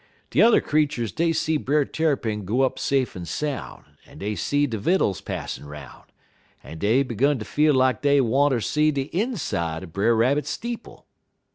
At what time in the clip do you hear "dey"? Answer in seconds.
1.11-1.31, 4.17-4.33, 6.79-7.03, 8.01-8.19